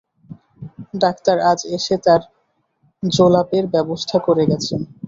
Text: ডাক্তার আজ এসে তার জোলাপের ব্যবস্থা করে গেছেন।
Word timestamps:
ডাক্তার 1.01 1.37
আজ 1.51 1.59
এসে 1.77 1.95
তার 2.05 2.21
জোলাপের 3.03 3.65
ব্যবস্থা 3.73 4.17
করে 4.27 4.43
গেছেন। 4.51 4.79